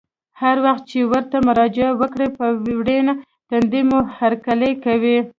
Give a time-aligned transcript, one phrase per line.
[0.41, 2.45] هر وخت چې ورته مراجعه وکړه په
[2.79, 3.07] ورین
[3.49, 5.17] تندي مو هرکلی کوي.